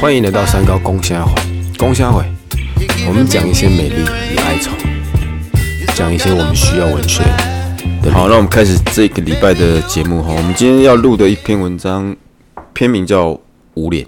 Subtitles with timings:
[0.00, 1.34] 欢迎来到三高公虾会，
[1.76, 2.24] 公虾会，
[3.06, 4.02] 我们讲一些美丽
[4.32, 4.70] 与哀愁，
[5.94, 7.22] 讲一些我们需要文学。
[8.10, 10.32] 好，那我们开始这个礼拜的节目哈。
[10.32, 12.16] 我们今天要录的一篇文章，
[12.72, 13.30] 篇名叫
[13.74, 14.06] 《无脸》，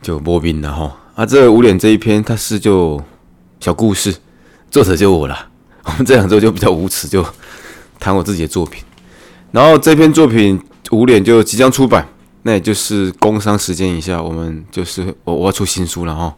[0.00, 0.96] 就波宾了哈。
[1.16, 3.02] 啊，这《无脸》这一篇，它是就
[3.60, 4.14] 小故事，
[4.70, 5.48] 作者就我了。
[5.84, 7.22] 我们这两周就比较无耻，就
[8.00, 8.82] 谈我自己的作品。
[9.50, 10.58] 然后这篇作品
[10.94, 12.08] 《无脸》就即将出版。
[12.46, 16.36] 那也就是工商时间一下，我们就是我我要出新书了哈，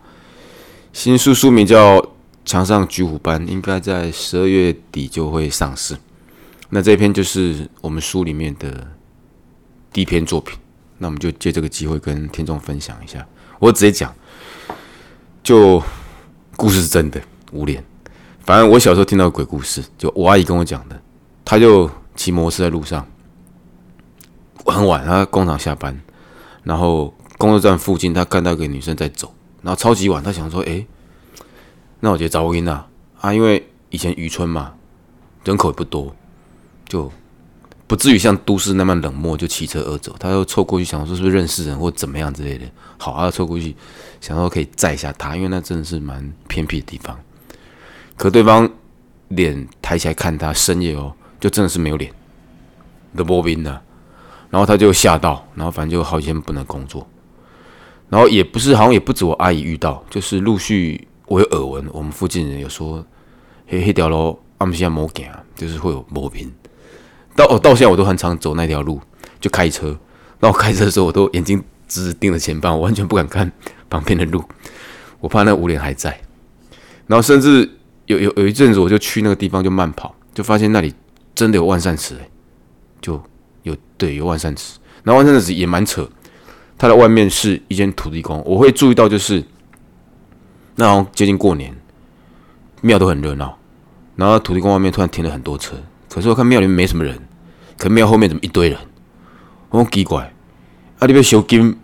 [0.92, 2.00] 新书书名叫
[2.44, 5.96] 《墙上举虎斑》，应该在十二月底就会上市。
[6.70, 8.86] 那这篇就是我们书里面的
[9.92, 10.56] 第一篇作品，
[10.98, 13.26] 那我们就借这个机会跟听众分享一下。
[13.58, 14.14] 我直接讲，
[15.42, 15.82] 就
[16.56, 17.84] 故事是真的无脸。
[18.44, 21.02] 反正我小时候听到鬼故事，就我阿姨跟我讲的，
[21.44, 23.04] 她就骑摩托车在路上。
[24.70, 26.00] 很晚，他工厂下班，
[26.62, 30.84] 然后工作站附近，他看到一个女生在走，然后超级晚，他想说，哎，
[32.00, 32.84] 那我觉得找我音呐
[33.20, 34.74] 啊，因为以前渔村嘛，
[35.44, 36.14] 人口也不多，
[36.88, 37.10] 就
[37.86, 40.14] 不至于像都市那么冷漠，就骑车而走。
[40.18, 42.66] 他又凑过去，想说是不是认识人或怎么样之类的。
[42.98, 43.76] 好，他凑过去，
[44.20, 47.18] 想说可以载一下他，因为那真的是蛮偏僻的地方。
[48.16, 48.68] 可对方
[49.28, 52.12] 脸抬起来看他，深夜哦，就真的是没有脸
[53.14, 53.82] 的波宾的。
[54.48, 57.06] 然后他就吓到，然后反正就好几天不能工作，
[58.08, 63.04] 然后也不是，好像也不止我阿姨遇到，就是陆续我有耳闻，我们附近人有说，
[63.66, 66.52] 黑黑条路阿们现在没行，就是会有毛病。
[67.34, 69.00] 到哦到现在我都很常走那条路，
[69.40, 69.98] 就开车，
[70.40, 73.50] 然后开车的时候我都眼睛直直盯着前方，我完全不敢看
[73.90, 74.42] 旁边的路，
[75.20, 76.18] 我怕那五脸还在。
[77.06, 77.68] 然后甚至
[78.06, 80.94] 有有有一阵子，我就去那个地方就慢跑，就发现那里
[81.34, 82.16] 真的有万善池，
[83.00, 83.20] 就。
[83.66, 86.08] 有对有万善祠，那万善祠也蛮扯，
[86.78, 88.40] 它的外面是一间土地公。
[88.46, 89.42] 我会注意到就是，
[90.76, 91.74] 那好像接近过年，
[92.80, 93.58] 庙都很热闹，
[94.14, 95.74] 然后土地公外面突然停了很多车，
[96.08, 97.20] 可是我看庙里面没什么人，
[97.76, 98.78] 可庙后面怎么一堆人？
[99.70, 101.76] 我奇怪，啊，那边修金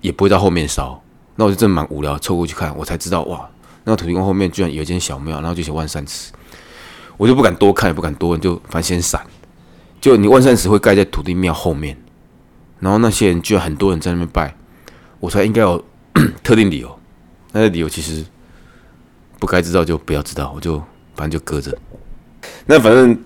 [0.00, 1.00] 也不会在后面烧，
[1.36, 3.48] 那我就真的蛮无聊，凑过去看，我才知道哇，
[3.84, 6.32] 那个土地公后面居然有一间小庙，然后就写万善祠，
[7.16, 9.24] 我就不敢多看，也不敢多问，就反正先闪。
[10.00, 11.96] 就你万善祠会盖在土地庙后面，
[12.78, 14.54] 然后那些人居然很多人在那边拜，
[15.18, 15.84] 我猜应该有
[16.42, 16.98] 特定理由，
[17.52, 18.24] 那个理由其实
[19.38, 20.78] 不该知道就不要知道，我就
[21.14, 21.76] 反正就搁着。
[22.64, 23.18] 那反正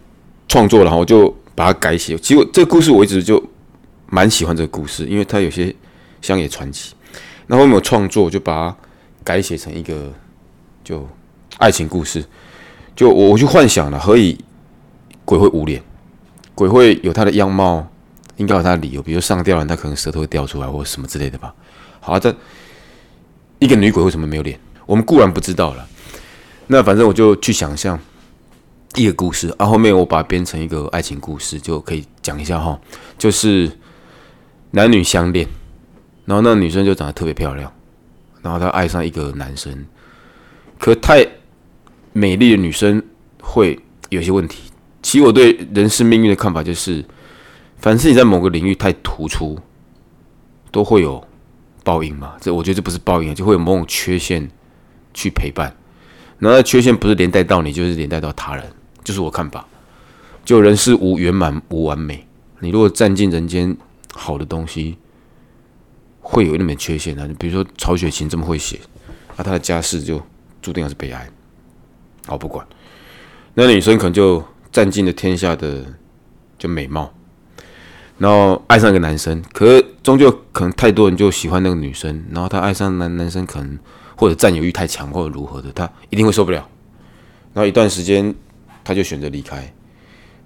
[0.48, 2.18] 创作了，我就把它改写。
[2.18, 3.40] 其实这个故事我一直就
[4.06, 5.74] 蛮喜欢这个故事，因为它有些
[6.20, 6.94] 乡野传奇。
[7.46, 8.76] 那后面我创作就把它
[9.22, 10.12] 改写成一个
[10.82, 11.06] 就
[11.58, 12.24] 爱情故事，
[12.96, 14.36] 就我我去幻想了，何以
[15.24, 15.80] 鬼会无脸？
[16.54, 17.86] 鬼会有他的样貌，
[18.36, 21.54] 应该有他的理由，比如上吊了，他可能舌头会掉出来，或什么之类的吧。
[22.00, 22.34] 好啊，这
[23.58, 24.58] 一个女鬼为什么没有脸？
[24.86, 25.88] 我们固然不知道了。
[26.66, 27.98] 那反正我就去想象
[28.94, 32.78] 一个故事，啊，后面我把它编成一个爱情故事，就可以讲一下哈。
[33.18, 33.70] 就是
[34.70, 35.48] 男女相恋，
[36.24, 37.72] 然后那女生就长得特别漂亮，
[38.42, 39.86] 然后她爱上一个男生，
[40.78, 41.26] 可太
[42.12, 43.02] 美丽的女生
[43.40, 43.78] 会
[44.10, 44.70] 有些问题。
[45.04, 47.04] 其实我对人生命运的看法就是，
[47.76, 49.58] 凡是你在某个领域太突出，
[50.72, 51.22] 都会有
[51.84, 52.36] 报应嘛。
[52.40, 54.48] 这我觉得这不是报应，就会有某种缺陷
[55.12, 55.76] 去陪伴。
[56.38, 58.64] 然后缺陷不是连带到你，就是连带到他人，
[59.04, 59.66] 就是我看法。
[60.42, 62.26] 就人是无圆满无完美，
[62.60, 63.76] 你如果占尽人间
[64.14, 64.96] 好的东西，
[66.20, 67.28] 会有一点缺陷的。
[67.38, 68.80] 比如说曹雪芹这么会写，
[69.36, 70.20] 那他的家世就
[70.62, 71.28] 注定要是悲哀。
[72.26, 72.66] 好，不管
[73.52, 74.42] 那女生可能就。
[74.74, 75.84] 占尽了天下的
[76.58, 77.14] 就美貌，
[78.18, 83.78] 然后爱上一个男生，可是终究可能太多人就喜欢那个女生，然后他爱上男男生可能
[84.16, 86.68] 或者占有欲太强或者如何的，他一定会受不了。
[87.52, 88.34] 然后一段时间
[88.82, 89.58] 他就选择离开，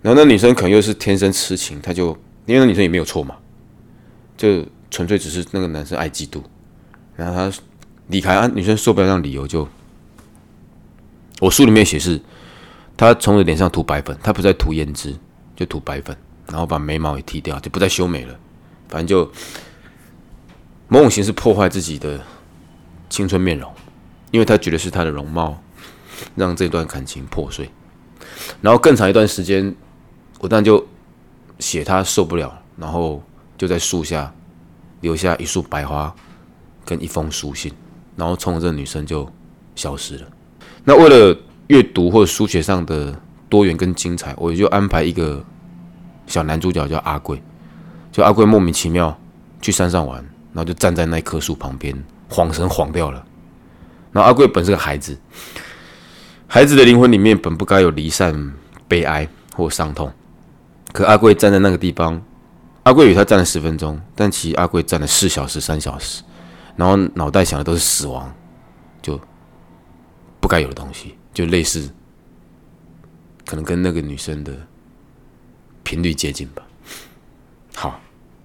[0.03, 2.09] 然后那女生可能又是天生痴情，他就
[2.45, 3.35] 因为那女生也没有错嘛，
[4.37, 6.43] 就纯粹只是那个男生爱嫉妒，
[7.17, 7.59] 然后他
[8.09, 9.67] 离开啊，女生受不了这样理由就，
[11.41, 12.21] 我书里面写是。
[12.99, 15.17] 他从脸上涂白粉，他不再涂胭脂，
[15.55, 16.15] 就涂白粉，
[16.49, 18.37] 然后把眉毛也剃掉，就不再修眉了。
[18.89, 19.31] 反正就
[20.89, 22.21] 某种形式破坏自己的
[23.09, 23.73] 青春面容，
[24.33, 25.63] 因为他觉得是他的容貌
[26.35, 27.71] 让这段感情破碎。
[28.61, 29.73] 然后更长一段时间，
[30.41, 30.85] 我当然就
[31.61, 33.23] 写他受不了，然后
[33.57, 34.35] 就在树下
[35.03, 36.13] 留下一束白花
[36.85, 37.73] 跟一封书信，
[38.17, 39.31] 然后冲着这女生就
[39.77, 40.27] 消失了。
[40.83, 43.15] 那为了阅读或者书写上的
[43.49, 45.43] 多元跟精彩，我就安排一个
[46.27, 47.41] 小男主角叫阿贵，
[48.11, 49.17] 就阿贵莫名其妙
[49.61, 50.17] 去山上玩，
[50.53, 51.97] 然后就站在那棵树旁边，
[52.29, 53.25] 晃神晃掉了。
[54.13, 55.19] 然后阿贵本是个孩子，
[56.47, 58.53] 孩子的灵魂里面本不该有离散、
[58.89, 60.11] 悲哀或伤痛，
[60.93, 62.19] 可阿贵站在那个地方，
[62.85, 66.23] 阿贵与他站了十分钟，但其实阿贵站了四小时、三小时，
[66.77, 68.33] 然后脑袋想的都是死亡，
[69.03, 69.21] 就
[70.41, 71.89] 不该有的东西，就类似，
[73.47, 74.53] 可能跟那个女生的
[75.85, 76.67] 频率接近吧。
[77.77, 78.01] 好，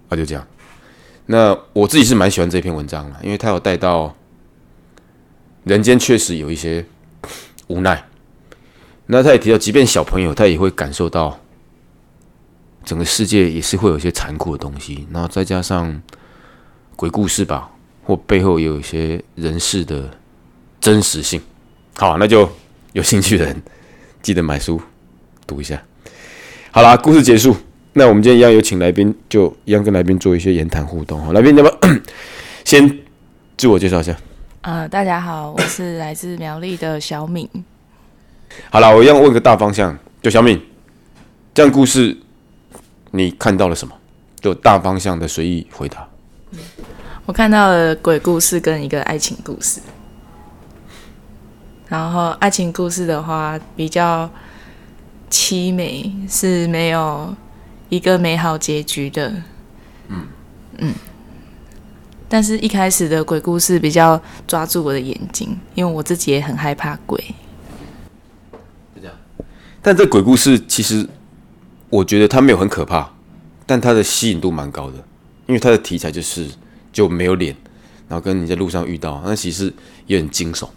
[0.09, 0.47] 那就这样。
[1.25, 4.15] 那我自己是蛮喜欢这篇文章的，因为他有带到。
[5.63, 6.85] 人间确实有一些
[7.67, 8.05] 无奈，
[9.07, 11.39] 那他也提到，即便小朋友，他也会感受到
[12.83, 15.99] 整个世界也是会有一些残酷的东西，然后再加上
[16.95, 17.71] 鬼故事吧，
[18.03, 20.15] 或背后有一些人事的
[20.79, 21.41] 真实性。
[21.95, 22.47] 好，那就
[22.93, 23.61] 有兴趣的人
[24.21, 24.79] 记得买书
[25.45, 25.81] 读一下。
[26.71, 27.55] 好啦，故事结束。
[27.93, 31.19] 那我们今天一样有请来宾，就一样跟来宾做一些言谈互动。
[31.23, 31.87] 好，来宾，要不
[32.63, 32.99] 先
[33.57, 34.15] 自我介绍一下？
[34.61, 37.49] 呃，大家好，我是来自苗栗的小敏。
[38.69, 40.61] 好了，我一样问个大方向，就小敏，
[41.53, 42.15] 这样故事
[43.11, 43.95] 你看到了什么？
[44.39, 46.07] 就大方向的随意回答。
[47.25, 49.79] 我看到了鬼故事跟一个爱情故事。
[51.93, 54.27] 然后爱情故事的话比较
[55.29, 57.31] 凄美，是没有
[57.87, 59.31] 一个美好结局的。
[60.07, 60.25] 嗯
[60.79, 60.91] 嗯。
[62.27, 67.23] 但是，一开始的鬼故事比较抓住我的眼睛，因为我自己也很害怕鬼。
[68.95, 69.15] 就这样。
[69.79, 71.07] 但这鬼故事其实，
[71.91, 73.07] 我觉得它没有很可怕，
[73.67, 74.97] 但它的吸引度蛮高的，
[75.45, 76.49] 因为它的题材就是
[76.91, 77.55] 就没有脸，
[78.07, 79.71] 然后跟你在路上遇到，那其实
[80.07, 80.67] 也很惊悚。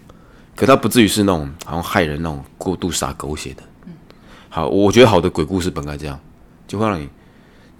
[0.56, 3.62] 可它不至于是那种好像害人那种过度洒狗血的。
[4.48, 6.18] 好，我觉得好的鬼故事本该这样，
[6.66, 7.08] 就会让你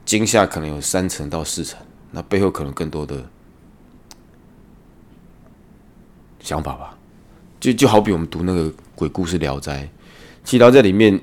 [0.04, 1.80] 惊吓，可能有三层到四层，
[2.12, 3.24] 那背后可能更多的。
[6.38, 6.96] 想法吧，
[7.58, 9.82] 就就好比我们读那个鬼故事《聊斋》，
[10.44, 11.20] 其实《聊斋》里面，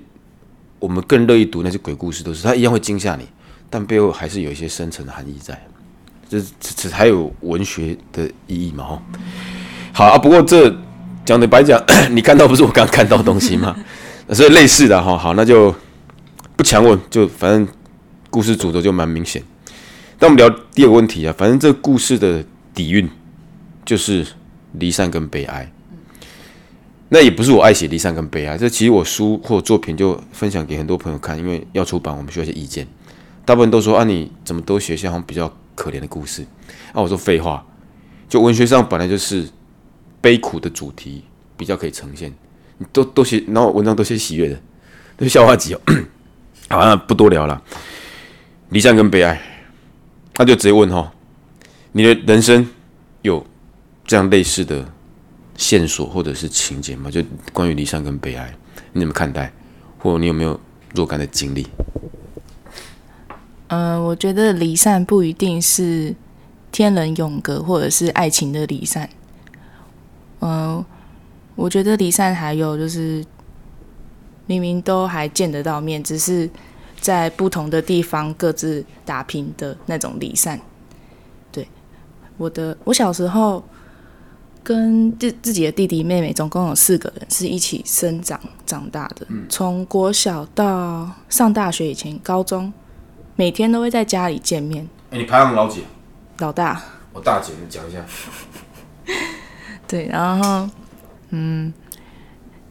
[0.79, 3.25] 我们更乐意读那些鬼故事，都是它一样会惊吓你，
[3.69, 5.65] 但背后还是有一些深层的含义在，
[6.27, 8.83] 这这还有文学的意义嘛？
[8.83, 9.01] 哈，
[9.93, 10.69] 好啊，不过这
[11.25, 11.81] 讲的白讲，
[12.11, 13.75] 你看到不是我刚看到东西吗？
[14.31, 15.73] 所以类似的哈，好，那就
[16.55, 17.67] 不强问，就反正
[18.29, 19.43] 故事主轴就蛮明显。
[20.19, 22.43] 那我们聊第二个问题啊，反正这个故事的
[22.73, 23.09] 底蕴
[23.85, 24.25] 就是。
[24.79, 25.71] 离散跟悲哀，
[27.09, 28.57] 那也不是我爱写离散跟悲哀。
[28.57, 32.87] 这其实我书或作品就分享给很多朋友看，因为要出版，我们需要一些意见。
[33.45, 36.41] 大部分都说啊，你怎么都写些好像比较可怜的故事？
[36.91, 37.63] 啊，我说废话，
[38.27, 39.47] 就文学上本来就是
[40.23, 41.23] 悲苦的主题
[41.57, 42.33] 比较可以呈现。
[42.77, 44.55] 你都都写，然后文章都写喜悦的，
[45.17, 45.81] 都是笑话集哦。
[46.69, 47.61] 好，那不多聊了。
[48.69, 49.39] 离散跟悲哀，
[50.37, 51.11] 那就直接问哈，
[51.91, 52.67] 你的人生
[53.21, 53.45] 有？
[54.05, 54.85] 这样类似的
[55.55, 57.23] 线索或者是情节吗，就
[57.53, 58.53] 关于离散跟悲哀，
[58.91, 59.49] 你怎么看待？
[59.97, 60.59] 或你有没有
[60.93, 61.65] 若干的经历？
[63.67, 66.13] 嗯，我觉得离散不一定是
[66.69, 69.09] 天人永隔，或者是爱情的离散。
[70.43, 70.85] 嗯，
[71.55, 73.25] 我觉得离散还有就是
[74.45, 76.49] 明明都还见得到面，只是
[76.99, 80.59] 在不同的地方各自打拼的那种离散。
[81.51, 81.67] 对，
[82.37, 83.63] 我的我小时候。
[84.65, 92.71] 跟自自己的弟弟妹妹总共有四个人是一起生长长大的，从国小到上大学以前，高中
[93.35, 94.87] 每天都会在家里见面。
[95.11, 95.83] 哎，你排行老几？
[96.37, 96.81] 老大。
[97.11, 98.05] 我大姐，你讲一下。
[99.87, 100.69] 对，然后
[101.29, 101.73] 嗯，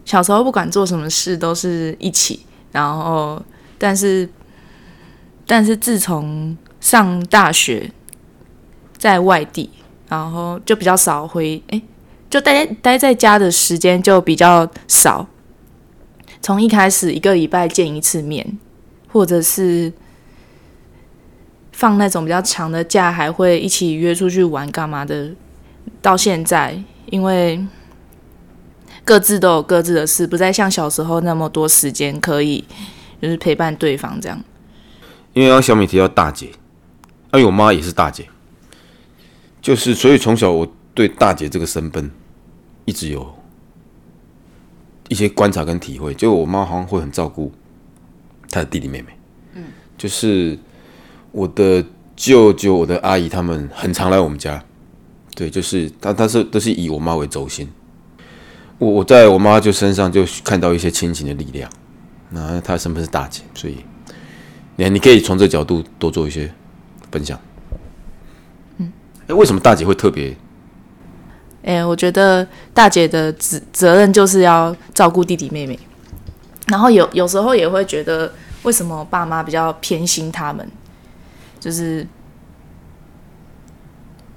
[0.05, 3.43] 小时候不管做什么事都是一起，然后
[3.79, 4.29] 但是
[5.47, 7.91] 但是自从上大学
[8.97, 9.71] 在外地。
[10.09, 11.81] 然后就比较少回，哎，
[12.29, 15.27] 就待待在家的时间就比较少。
[16.43, 18.59] 从一开始一个礼拜见一次面，
[19.09, 19.91] 或者是
[21.73, 25.31] 放那种比较长的假，还会一起约出去玩干嘛的。
[26.03, 27.63] 到现在，因为
[29.05, 32.65] 各自都有各自的事，不再像小时候那么多时间可以
[33.21, 34.43] 就是陪伴对方这样。
[35.35, 38.27] 因为刚小米提到大姐，因为我妈也是大姐。
[39.61, 42.11] 就是，所以从小我对大姐这个身份
[42.87, 43.35] 一直有
[45.09, 46.15] 一些观察跟体会。
[46.15, 47.53] 就我妈好像会很照顾
[48.51, 49.09] 她的弟弟妹妹，
[49.53, 49.65] 嗯，
[49.99, 50.59] 就是
[51.31, 51.85] 我的
[52.17, 54.65] 舅舅、我的阿姨他们很常来我们家，
[55.35, 57.69] 对，就是他，他是都是以我妈为轴心。
[58.79, 61.71] 我我在我妈就身上就看到一些亲情的力量。
[62.31, 63.77] 那她身份是大姐，所以
[64.77, 66.51] 你你可以从这角度多做一些
[67.11, 67.39] 分享。
[69.29, 70.37] 哎，为什么大姐会特别？
[71.63, 75.79] 哎，我觉得大姐的责责任就是要照顾弟弟妹妹，
[76.67, 78.33] 然后有有时候也会觉得，
[78.65, 80.69] 为什么爸妈比较偏心他们，
[81.61, 82.05] 就是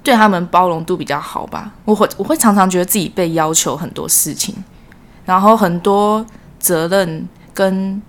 [0.06, 1.72] 对他们包容度比较好吧？
[1.84, 4.54] 我会我会常常觉得自己被要求很多事情，
[5.24, 6.24] 然后很多
[6.60, 8.00] 责任跟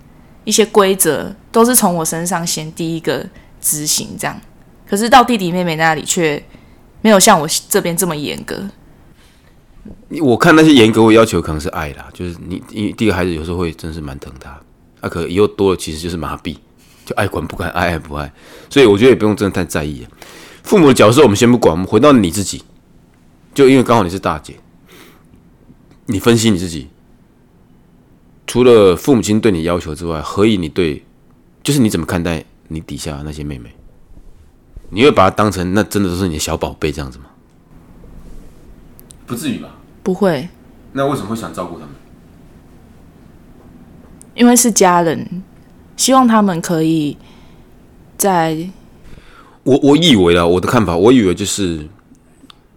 [0.44, 3.26] 一些规则都是从我身上先第一个
[3.60, 4.40] 执行，这样，
[4.88, 6.40] 可是到弟弟妹妹那里却
[7.00, 8.56] 没有像我这边这么严格。
[10.22, 14.50] 我看那些严格，我要求可能是爱啦，就是你，你第一个孩子有时候会真是蛮疼他，
[15.00, 16.56] 啊，可以后多了其实就是麻痹，
[17.04, 18.32] 就爱管不管，爱爱不爱，
[18.70, 20.06] 所以我觉得也不用真的太在意。
[20.68, 22.62] 父母的角色我们先不管，我们回到你自己，
[23.54, 24.54] 就因为刚好你是大姐，
[26.04, 26.88] 你分析你自己，
[28.46, 31.02] 除了父母亲对你要求之外，何以你对，
[31.62, 33.74] 就是你怎么看待你底下那些妹妹？
[34.90, 37.24] 你会把她当成那真的都是你的小宝贝这样子吗？
[39.24, 39.70] 不至于吧？
[40.02, 40.50] 不会。
[40.92, 41.94] 那为什么会想照顾他们？
[44.34, 45.42] 因为是家人，
[45.96, 47.16] 希望他们可以
[48.18, 48.68] 在……
[49.62, 51.86] 我我以为啊，我的看法，我以为就是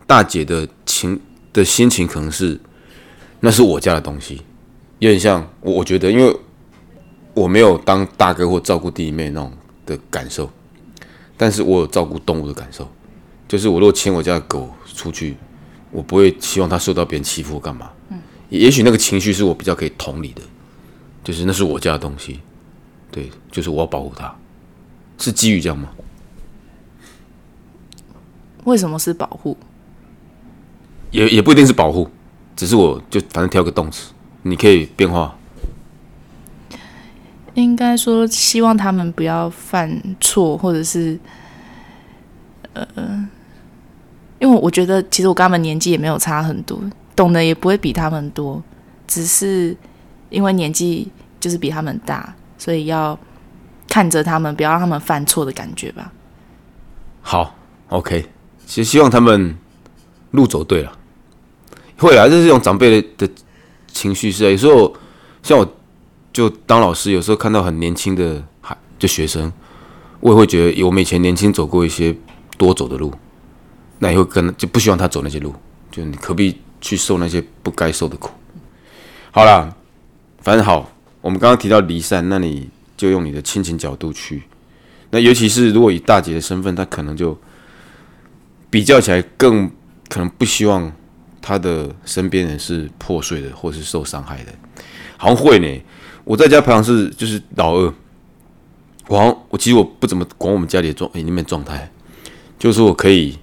[0.05, 1.19] 大姐的情
[1.53, 2.59] 的心情，可能是
[3.39, 4.41] 那是我家的东西，
[4.99, 5.73] 有点像我。
[5.73, 6.35] 我觉得，因为
[7.33, 9.51] 我没有当大哥或照顾弟弟妹那种
[9.85, 10.49] 的感受，
[11.37, 12.89] 但是我有照顾动物的感受，
[13.47, 15.35] 就是我如果牵我家的狗出去。
[15.93, 17.91] 我不会希望它受到别人欺负干嘛？
[18.11, 20.41] 嗯，也许那个情绪是我比较可以同理的，
[21.21, 22.39] 就是那是我家的东西，
[23.11, 24.33] 对，就是我要保护它，
[25.17, 25.89] 是基于这样吗？
[28.65, 29.57] 为什么是保护？
[31.11, 32.09] 也也不一定是保护，
[32.55, 34.11] 只是我就反正挑个动词，
[34.43, 35.35] 你可以变化。
[37.53, 41.19] 应该说希望他们不要犯错，或者是，
[42.73, 43.29] 呃。
[44.39, 46.81] 因为我觉得，其实我跟他们年纪也没有差很多，
[47.15, 48.59] 懂得也不会比他们多，
[49.05, 49.77] 只是
[50.31, 53.15] 因为年纪就是比他们大，所以要
[53.87, 56.11] 看着他们，不要让他们犯错的感觉吧。
[57.21, 57.53] 好
[57.89, 58.27] ，OK，
[58.71, 59.53] 其实希望他们
[60.31, 60.97] 路走对了，
[61.97, 63.33] 会啊，这是一种长辈的的
[63.91, 64.49] 情绪是。
[64.49, 64.95] 有时候
[65.43, 65.75] 像我，
[66.31, 69.51] 就当老师，有时候看到很年轻的孩，就学生，
[70.21, 72.15] 我也会觉得，我们以前年轻走过一些
[72.57, 73.13] 多走的路。
[73.99, 75.53] 那也会跟就不希望他走那些路，
[75.91, 78.29] 就你何必去受那些不该受的苦？
[79.31, 79.75] 好啦，
[80.39, 84.43] 反正好，我们刚刚提到离散，那你就用你的亲情角度去。
[85.09, 87.37] 那尤其是如果以大姐的身份，她可能就
[88.71, 89.69] 比较起来更
[90.09, 90.91] 可能不希望
[91.39, 94.51] 他的身边人是破碎的，或是受伤害的。
[95.17, 95.83] 好像会呢，
[96.23, 97.93] 我在家排行是就是老二，
[99.07, 101.91] 我好像我其实我不怎么管我们家里的状里面状态，
[102.57, 103.37] 就是我可以。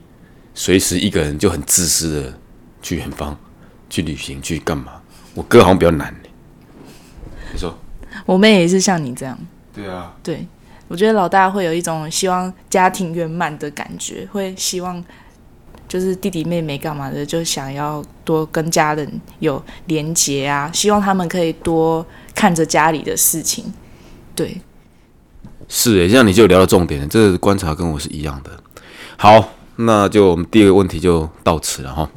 [0.54, 2.38] 随时一个人就很自私的
[2.82, 3.38] 去远方，
[3.88, 5.00] 去旅行，去干嘛？
[5.34, 6.12] 我哥好像比较难。
[7.52, 7.78] 你说，
[8.26, 9.38] 我妹也是像你这样。
[9.72, 10.16] 对啊。
[10.20, 10.44] 对，
[10.88, 15.02] 我觉得老大会有一种希望家庭圆满的感觉，会希望
[15.86, 22.04] 就是弟弟妹妹干嘛的，就想要多跟家人有连结啊，希望他们可以多
[22.34, 23.72] 看着家里的事情。
[24.34, 24.60] 对。
[25.68, 28.50] 是诶，这样你就聊到重点了，这个观察跟我是一样的。
[29.16, 29.50] 好。
[29.80, 32.10] 那就我们第二个问题就到此了哈。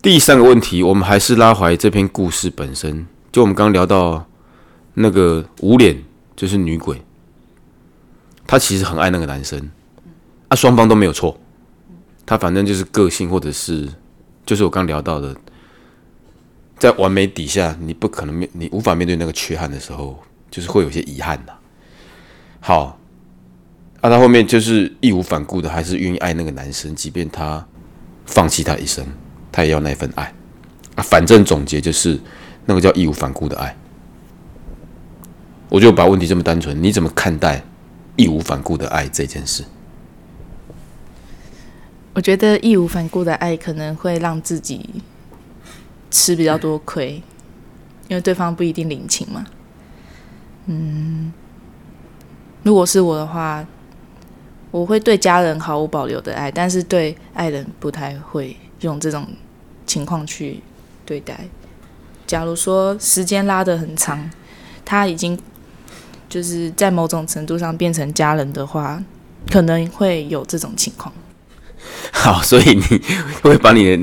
[0.00, 3.06] 第三个问题，我们还是拉回这篇故事本身。
[3.30, 4.24] 就我们刚刚聊到
[4.94, 6.02] 那个无脸，
[6.42, 7.00] 就是女鬼，
[8.48, 9.70] 她其实很爱那个男生，
[10.48, 11.38] 啊，双方都没有错。
[12.26, 13.88] 她反正就是个性，或者是
[14.44, 15.36] 就是我刚聊到的，
[16.80, 20.20] 在完美底下，你不可能面，你无法面对那个缺憾的时候，
[20.50, 21.54] 就是会有些遗憾的。
[22.58, 22.98] 好。
[24.00, 27.64] 那他后面就是义无反顾的，还是愿意爱那个男生，即便他
[28.26, 29.06] 放弃他一生，
[29.52, 30.24] 他也要那份爱。
[30.96, 32.18] 啊，反正总结就是，
[32.66, 33.76] 那个叫义无反顾的爱。
[35.72, 37.64] 我就把问题这么单纯，你怎么看待
[38.16, 39.64] 义无反顾的爱这件事？
[42.12, 45.02] 我觉得义无反顾的爱可能会让自己
[46.10, 47.22] 吃比较多亏，
[48.08, 49.46] 因为对方不一定领情嘛。
[50.66, 51.32] 嗯，
[52.62, 53.66] 如果是我的话。
[54.70, 59.28] 我会对家人毫无保留的爱，但是对爱人不太会用这种
[59.84, 60.62] 情况去
[61.04, 61.38] 对待。
[62.26, 64.30] 假如说时间拉得很长，
[64.82, 65.38] 他已经
[66.32, 68.98] 就是在某种程度上变成家人的话，
[69.50, 71.12] 可能会有这种情况。
[72.10, 72.82] 好，所以你
[73.42, 74.02] 会把你的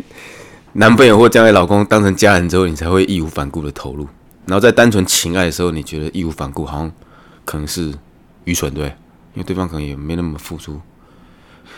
[0.73, 4.07] 男朋友或将来老公当成家人之后，你才会义无反顾的投入。
[4.45, 6.91] 然后在单纯情爱的时候，你觉得义无反顾好像
[7.45, 7.91] 可能是
[8.43, 8.85] 愚蠢，对？
[9.33, 10.79] 因为对方可能也没那么付出。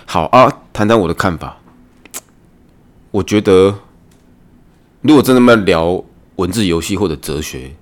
[0.06, 0.86] 好啊，谈。
[0.86, 1.60] 谈我的看法。
[3.12, 3.80] 我觉得，
[5.00, 6.04] 如果真的要聊
[6.36, 7.74] 文字游戏或者哲学，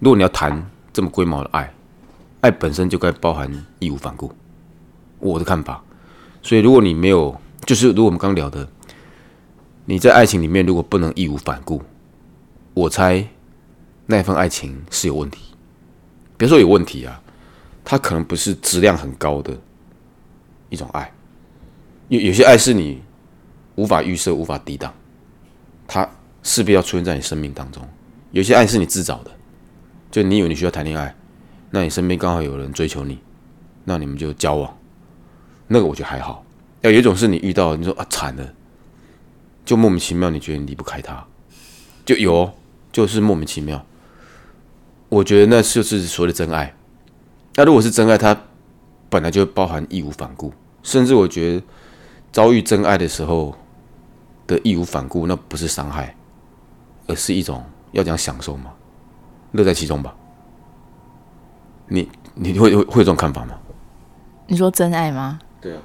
[0.00, 1.72] 如果你要谈这么龟毛的爱，
[2.40, 4.32] 爱本身就该包含义无反顾。
[5.18, 5.82] 我的看法。
[6.42, 8.68] 所以，如果你没有，就是如果我们刚聊的，
[9.84, 11.82] 你在爱情里面如果不能义无反顾，
[12.74, 13.26] 我猜
[14.06, 15.54] 那份爱情是有问题。
[16.36, 17.20] 别说有问题啊，
[17.84, 19.56] 它可能不是质量很高的
[20.68, 21.12] 一种爱。
[22.08, 23.02] 有有些爱是你。
[23.76, 24.92] 无法预设，无法抵挡，
[25.86, 26.06] 它
[26.42, 27.82] 势必要出现在你生命当中。
[28.30, 29.30] 有些爱是你自找的，
[30.10, 31.14] 就你以为你需要谈恋爱，
[31.70, 33.18] 那你身边刚好有人追求你，
[33.84, 34.76] 那你们就交往，
[35.68, 36.44] 那个我觉得还好。
[36.80, 38.54] 要有一种是你遇到，你说啊惨了，
[39.64, 41.24] 就莫名其妙，你觉得你离不开他，
[42.04, 42.52] 就有，
[42.90, 43.84] 就是莫名其妙。
[45.08, 46.74] 我觉得那就是所谓的真爱。
[47.56, 48.38] 那如果是真爱，它
[49.08, 50.52] 本来就包含义无反顾，
[50.82, 51.62] 甚至我觉得
[52.32, 53.56] 遭遇真爱的时候。
[54.46, 56.12] 的义无反顾，那不是伤害，
[57.06, 58.72] 而是一种要讲享受嘛，
[59.52, 60.14] 乐在其中吧。
[61.88, 63.54] 你你会会会有这种看法吗？
[64.46, 65.38] 你说真爱吗？
[65.60, 65.80] 对啊，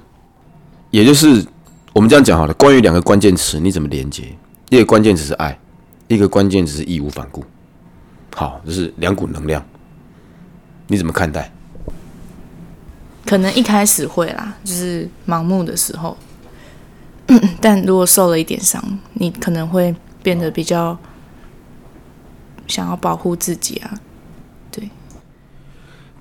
[0.90, 1.44] 也就是
[1.92, 2.54] 我们这样讲好了。
[2.54, 4.36] 关于两个关键词，你怎么连接？
[4.70, 5.58] 一个关键词是爱，
[6.08, 7.44] 一个关键词是义无反顾。
[8.34, 9.64] 好，就是两股能量，
[10.88, 11.52] 你怎么看待？
[13.24, 16.16] 可能一开始会啦，就是盲目的时候。
[17.60, 18.80] 但如果受了一点伤，
[19.14, 19.92] 你可能会
[20.22, 20.96] 变得比较
[22.66, 23.98] 想要保护自己啊。
[24.70, 24.90] 对，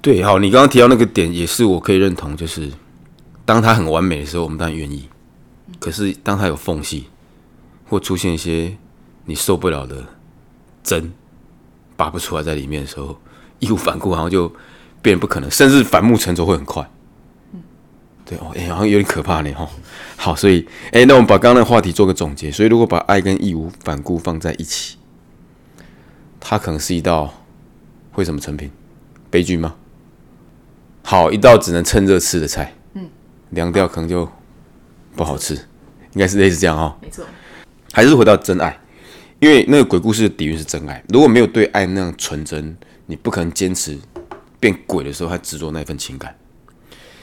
[0.02, 2.72] 对，好，你刚刚提到那个点也是我可以认同，就是
[3.46, 5.10] 当他很完美的时候，我们当然愿意；
[5.80, 7.08] 可是当他有缝隙
[7.90, 8.78] 或出现一些
[9.26, 10.04] 你受不了的
[10.84, 11.12] 针
[11.96, 13.18] 拔不出来在里面的时候，
[13.60, 14.52] 义无反顾，然后就
[15.02, 16.90] 变不可能，甚至反目成仇会很快。
[18.28, 19.70] 对哦，哎，好像有点可怕呢，哈。
[20.16, 22.52] 好，所以，哎，那我们把刚刚的话题做个总结。
[22.52, 24.98] 所以，如果把爱跟义无反顾放在一起，
[26.48, 27.34] 它可能是一道
[28.12, 28.70] 会什么成品？
[29.32, 29.76] 悲剧吗？
[31.02, 33.10] 好，一道只能趁热吃的菜，嗯，
[33.50, 34.30] 凉掉可能就
[35.16, 36.96] 不好吃，应该是类似这样哈。
[37.02, 37.26] 没错，
[37.92, 38.80] 还是回到真爱，
[39.40, 41.04] 因为那个鬼故事的底蕴是真爱。
[41.10, 42.78] 如果没有对爱那样纯真，
[43.08, 43.98] 你不可能坚持
[44.60, 46.38] 变鬼的时候还执着那份情感。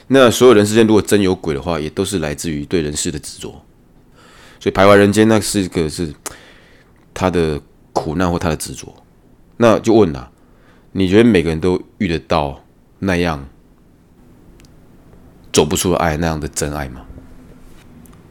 [0.07, 3.51] 那所有人世间如果真有鬼的话，也都是来自于对人世的执着。
[4.59, 6.13] 所以徘徊人间，那是一个是
[7.13, 7.61] 他的
[7.93, 8.93] 苦难或他的执着。
[9.57, 10.31] 那就问了，
[10.91, 12.61] 你觉得每个人都遇得到
[12.99, 13.45] 那样
[15.51, 17.05] 走不出爱那样的真爱吗？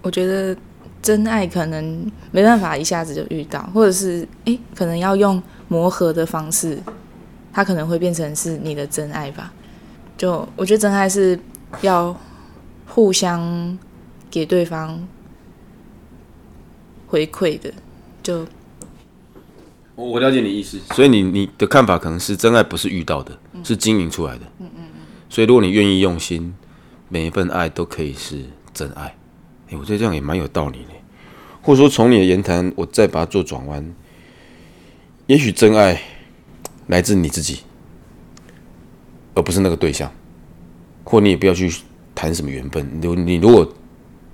[0.02, 0.56] 我觉得
[1.00, 6.78] 真爱可能没办法一下子就遇到，或者是诶，可能要用磨合的方式，
[7.52, 9.52] 它可能会变成是你的真爱吧。
[10.16, 11.38] 就我觉得真爱是。
[11.80, 12.14] 要
[12.86, 13.78] 互相
[14.30, 15.08] 给对方
[17.06, 17.72] 回馈的，
[18.22, 18.46] 就
[20.02, 24.40] 我我了解你意思，所以你你的看法可能是真爱不是遇到的，是经营出来的。
[24.58, 25.00] 嗯嗯嗯。
[25.30, 26.52] 所以如果你愿意用心，
[27.08, 28.42] 每一份爱都可以是
[28.74, 29.14] 真爱。
[29.70, 30.88] 哎，我觉得这样也蛮有道理的。
[31.62, 33.94] 或者说从你的言谈，我再把它做转弯，
[35.26, 36.02] 也许真爱
[36.88, 37.60] 来自你自己，
[39.34, 40.10] 而不是那个对象。
[41.04, 41.72] 或你也不要去
[42.14, 42.88] 谈什么缘分。
[43.00, 43.72] 你你如果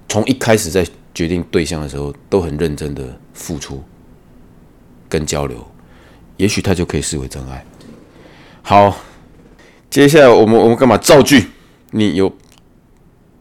[0.08, 3.82] 从一开始在决定对象的时候都很认真的付出
[5.08, 5.66] 跟交流，
[6.36, 7.64] 也许他就可以视为真爱。
[8.62, 8.96] 好，
[9.90, 11.48] 接下来我们我们干嘛造句？
[11.90, 12.32] 你有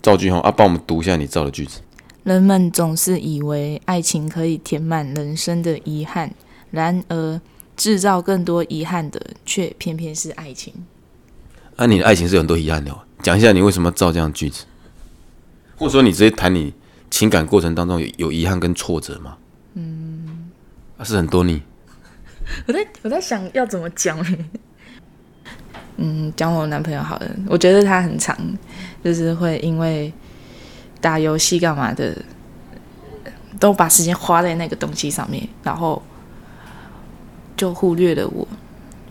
[0.02, 0.40] 造句哈？
[0.40, 1.82] 啊，帮我们读一下你造的句子。
[2.24, 6.34] 人们总是以为爱情可以填满人生的遗憾，
[6.72, 7.42] 然而
[7.76, 10.74] 制造更多遗憾的却偏偏是爱情。
[11.76, 12.92] 啊，你的爱情是有很多遗憾的。
[12.92, 14.66] 哦讲一下你为什么造这样句子，
[15.76, 16.72] 或者说你直接谈你
[17.10, 19.36] 情感过程当中有有遗憾跟挫折吗？
[21.04, 21.62] 是很多你。
[22.66, 24.18] 我在我在想要怎么讲。
[25.98, 28.38] 嗯，讲我男朋友好了，我觉得他很长，
[29.04, 30.14] 就是会因为
[31.02, 32.16] 打游戏干嘛的，
[33.60, 36.02] 都把时间花在那个东西上面，然后
[37.56, 38.48] 就忽略了我。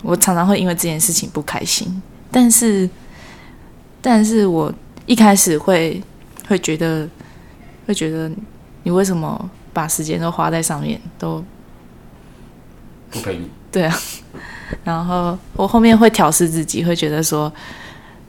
[0.01, 2.89] 我常常会因为这件事情不开心，但是。
[3.99, 4.71] 但是我
[5.05, 6.01] 一开始会
[6.47, 7.09] 会觉得，
[7.87, 8.31] 会觉得
[8.83, 11.43] 你为什么把时间都花在上面，都
[13.11, 13.49] 不陪你？
[13.71, 13.99] 对啊。
[14.83, 17.51] 然后我后面会调试自己，会觉得说，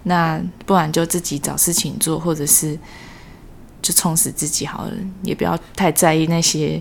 [0.05, 2.79] 那不然就自己找事情做，或者是
[3.83, 6.81] 就充实自己好了，也不要太在意那些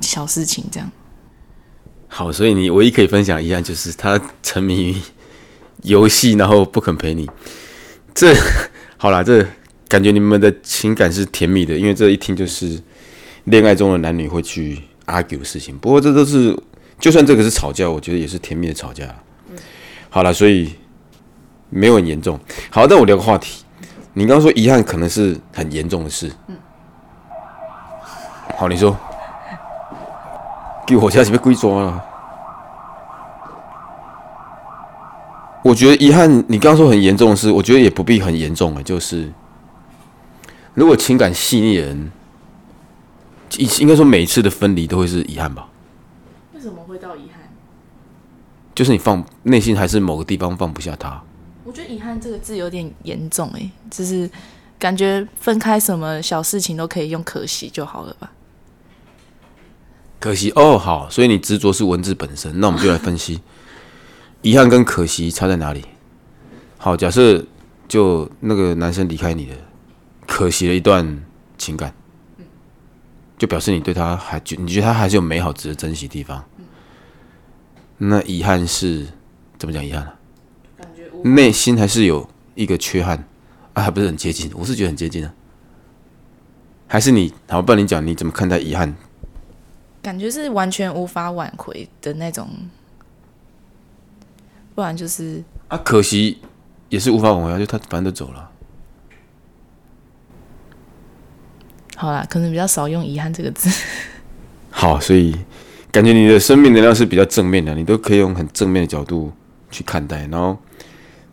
[0.00, 0.64] 小事情。
[0.70, 0.90] 这样。
[2.08, 4.96] 好，所以你唯一可以分享一样，就是他沉迷于。
[5.84, 7.26] 游戏，然后不肯陪你，
[8.12, 8.34] 这
[8.98, 9.42] 好啦，这
[9.88, 12.78] 感觉你们的情感是甜蜜的，因为这一听就是
[13.44, 14.78] 恋爱中的男女会去
[15.10, 15.76] argue 的事情。
[15.78, 16.56] 不过这都是，
[16.98, 19.06] 就算这个是吵架，我觉得也是甜蜜的吵架。
[20.08, 20.74] 好了，所以
[21.68, 22.38] 没有很严重。
[22.70, 23.64] 好，那我聊个话题。
[24.14, 26.30] 你刚刚说遗憾可能是很严重的事。
[26.48, 26.56] 嗯。
[28.56, 28.96] 好，你说。
[30.86, 32.04] 给我家是被鬼抓了。
[35.62, 38.82] 我觉得遗憾，你刚刚说很严重的事，我觉得也不必很严重啊。
[38.82, 39.32] 就是
[40.74, 42.10] 如果情感细腻的人，
[43.58, 45.68] 应应该说每一次的分离都会是遗憾吧？
[46.54, 47.48] 为什么会到遗憾？
[48.74, 51.22] 就是你放内心还是某个地方放不下他。
[51.64, 54.28] 我觉得“遗憾”这个字有点严重哎，就是
[54.78, 58.32] 感觉分开什么小事情都可以用“可惜”就好了吧？
[60.18, 63.40] 可惜哦，好，所以你执着是文字本身，那我们就来分析
[64.42, 65.84] 遗憾跟可惜差在哪里。
[66.78, 67.44] 好，假设
[67.86, 69.56] 就那个男生离开你了，
[70.26, 71.22] 可惜了一段
[71.56, 71.94] 情感，
[73.40, 76.44] 就表示你对他还觉，你觉得他还是有美好值得珍惜的地方。
[77.96, 79.06] 那遗憾是
[79.58, 79.82] 怎么讲？
[79.82, 80.14] 遗憾啊？
[81.24, 83.24] 内心还是有一个缺憾
[83.72, 84.50] 啊，还不是很接近。
[84.54, 85.32] 我是觉得很接近啊。
[86.86, 88.94] 还是你好，不然你讲你怎么看待遗憾？
[90.02, 92.46] 感觉是完全无法挽回的那种，
[94.74, 96.42] 不然就是啊，可惜
[96.90, 98.50] 也是无法挽回啊，就他反正都走了。
[102.00, 103.68] 好啦，可能比较少用“遗憾”这个字。
[104.70, 105.36] 好，所以
[105.92, 109.30] 感觉你的生命能量是比较正面的，你都可以用很正面的角度
[109.70, 110.56] 去看待，然后。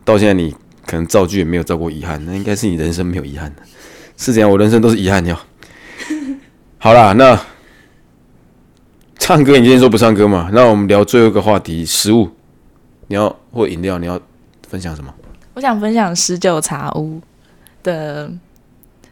[0.03, 0.53] 到现在你
[0.86, 3.62] 可能造句也没有造过遗憾，那应该是你人生没有遗憾的，
[4.17, 4.49] 是这样？
[4.49, 5.38] 我人生都是遗憾哟。
[6.77, 7.38] 好啦，那
[9.17, 10.49] 唱歌你今天说不唱歌嘛？
[10.53, 12.30] 那我们聊最后一个话题，食物。
[13.08, 14.19] 你要或饮料，你要
[14.67, 15.13] 分享什么？
[15.53, 17.21] 我想分享十九茶屋
[17.84, 18.30] 的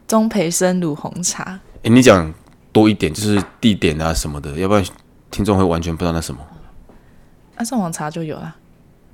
[0.06, 1.58] 中培生乳红茶。
[1.82, 2.32] 哎，你讲
[2.72, 4.84] 多一点，就是地点啊什么的，要不然
[5.30, 6.40] 听众会完全不知道那什么。
[7.56, 8.56] 那上网查就有了。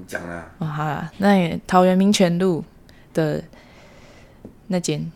[0.06, 0.46] 讲啊！
[0.58, 2.64] 哦，好了，那桃园民权路
[3.14, 3.40] 的
[4.66, 5.12] 那间，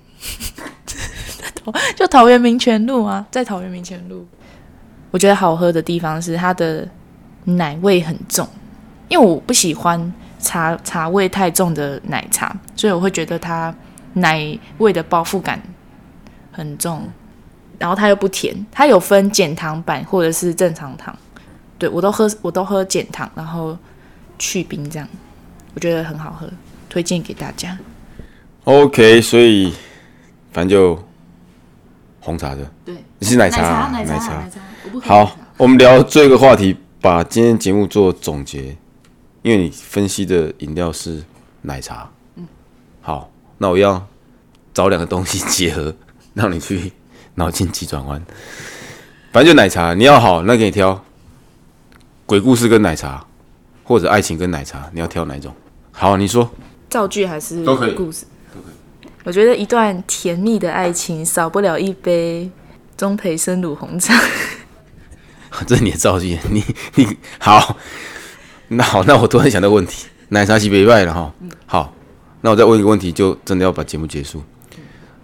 [1.97, 4.25] 就桃园民权路啊，在桃园民权路。
[5.11, 6.87] 我觉得好喝的地方是它的
[7.45, 8.47] 奶味很重，
[9.09, 13.75] 因为我不喜欢茶茶味太重的奶茶，所以我会觉得它
[14.17, 15.63] 奶味的包覆感
[16.53, 17.09] 很重。
[17.79, 21.17] 然后它又不甜，它有分减糖版或者是正常糖。
[21.79, 23.77] 对我都喝，我都喝减糖，然后。
[24.39, 25.09] 去冰这样，
[25.73, 26.47] 我觉得很好喝，
[26.91, 27.79] 推荐给大家。
[28.65, 29.73] OK，所以
[30.53, 31.03] 反正就
[32.21, 34.61] 红茶的，对，你是奶茶，奶茶，奶茶。
[35.01, 38.77] 好，我们聊这个话题，把今天节目做总结。
[39.41, 41.25] 因为你分析的饮料是
[41.63, 42.11] 奶茶，
[43.59, 44.07] 那我要
[44.73, 45.95] 找两个东西结合，
[46.35, 46.93] 让你去
[47.35, 48.25] 脑筋急转弯。
[49.33, 51.05] 反正就奶茶，你要好，那给你挑
[52.25, 53.25] 鬼故事跟奶茶。
[53.89, 55.55] 或者爱情跟奶茶，你要挑哪一种？
[55.93, 56.51] 好，你说
[56.91, 59.09] 造句还是都可以，故事都可以。
[59.23, 62.51] 我觉得一段甜蜜的爱情少不了一杯
[62.97, 64.13] 中培生乳红茶。
[65.69, 66.65] 这是你的造句，你
[66.97, 67.77] 你好，
[68.67, 71.33] 那好，那我突然想到问题，奶茶是别外了哈。
[71.67, 71.95] 好，
[72.41, 74.43] 那我再问一个问题，就真的要把节目结束。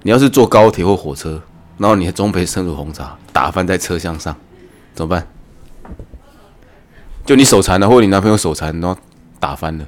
[0.02, 1.40] 你要是坐高铁或火车，
[1.78, 4.34] 然后你的中培生乳红茶打翻在车厢上，
[4.94, 5.26] 怎么办？
[7.24, 9.00] 就你手残了，或者你男朋友手残，然后
[9.38, 9.86] 打翻了。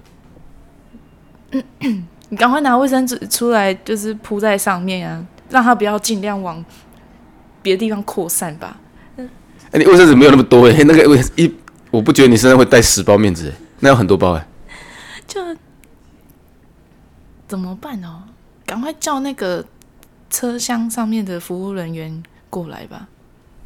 [2.28, 6.64] 你赶快拿卫生纸出来，就是铺在上面啊，让它不要尽量往
[7.60, 8.76] 别的地方扩散吧。
[9.16, 9.26] 哎，
[9.72, 11.52] 你卫生纸没有那么多哎，那个卫一，
[11.90, 14.46] 我不觉得你身上会带十包面纸，那有很多包哎。
[15.26, 15.40] 就
[17.54, 18.24] 怎么办哦？
[18.66, 19.64] 赶快叫那个
[20.28, 23.06] 车厢上面的服务人员过来吧。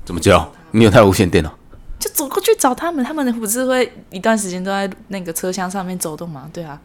[0.05, 0.53] 怎么叫？
[0.72, 1.51] 你有带无线电了？
[1.98, 6.51] 就走过去找他们，他们不是会一段时间都在那个车厢上面走动吗？
[6.53, 6.79] 对啊。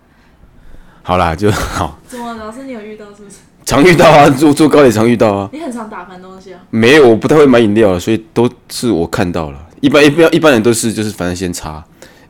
[1.02, 2.00] 好啦，就 好。
[2.08, 3.36] 怎么，老师你有遇到是不是？
[3.66, 5.50] 常遇到啊，坐坐高铁常遇到啊。
[5.52, 6.62] 你很常打翻东西啊？
[6.70, 9.60] 没有，我不太会买饮料，所以都是我看到了。
[9.82, 11.84] 一般一般一般人都是就是反正先擦。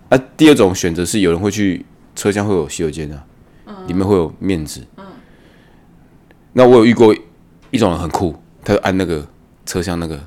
[0.10, 3.22] 啊，第二种选择是有人会去车厢会有洗手间的，
[3.88, 4.82] 里面会有面子。
[4.98, 5.06] 嗯。
[6.54, 7.16] 那我有遇过
[7.72, 9.26] 一种人很酷，他就按那个
[9.66, 10.20] 车厢那个，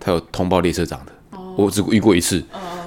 [0.00, 1.12] 他有通报列车长的。
[1.56, 2.42] 我只遇过一次，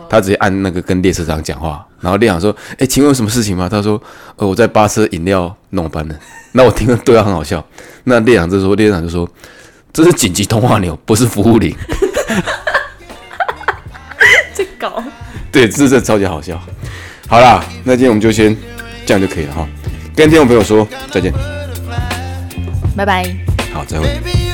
[0.07, 3.99] 他直接按那个跟列车长讲话，然后列长说：“哎，请问有什么事情吗？”他说
[4.37, 6.15] ：“呃，我在巴车饮料弄翻了。
[6.53, 7.65] ”那我听了对他很好笑。
[8.03, 9.27] 那列长这时候列长就说
[9.91, 11.75] ：“这是紧急通话钮，不是服务铃。
[14.53, 15.03] ”这搞
[15.51, 16.61] 对，这是超级好笑。
[17.27, 18.55] 好啦，那今天我们就先
[19.05, 19.67] 这样就可以了哈。
[20.19, 21.31] 跟听众朋友说再见，
[22.93, 23.23] 拜拜。
[23.73, 24.48] 好，再会。